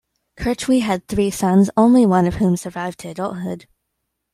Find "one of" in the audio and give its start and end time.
2.07-2.37